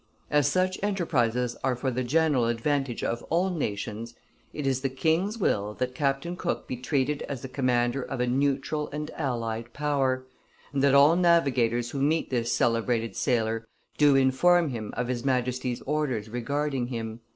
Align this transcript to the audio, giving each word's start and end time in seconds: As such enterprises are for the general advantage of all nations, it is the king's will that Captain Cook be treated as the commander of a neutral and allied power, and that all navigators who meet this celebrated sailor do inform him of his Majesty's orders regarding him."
As 0.31 0.47
such 0.47 0.79
enterprises 0.81 1.55
are 1.63 1.75
for 1.75 1.91
the 1.91 2.03
general 2.03 2.45
advantage 2.47 3.03
of 3.03 3.21
all 3.29 3.51
nations, 3.51 4.15
it 4.51 4.65
is 4.65 4.81
the 4.81 4.89
king's 4.89 5.37
will 5.37 5.75
that 5.75 5.93
Captain 5.93 6.35
Cook 6.35 6.67
be 6.67 6.75
treated 6.75 7.21
as 7.29 7.43
the 7.43 7.47
commander 7.47 8.01
of 8.01 8.19
a 8.19 8.25
neutral 8.25 8.89
and 8.91 9.11
allied 9.11 9.73
power, 9.73 10.25
and 10.73 10.81
that 10.81 10.95
all 10.95 11.15
navigators 11.15 11.91
who 11.91 12.01
meet 12.01 12.31
this 12.31 12.51
celebrated 12.51 13.15
sailor 13.15 13.67
do 13.99 14.15
inform 14.15 14.69
him 14.71 14.91
of 14.97 15.07
his 15.07 15.23
Majesty's 15.23 15.81
orders 15.83 16.29
regarding 16.29 16.87
him." 16.87 17.19